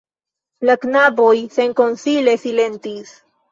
[0.69, 3.15] La knaboj senkonsile silentis.